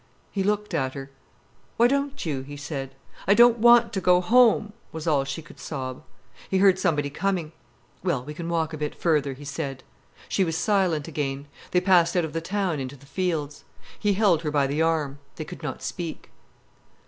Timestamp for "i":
3.27-3.35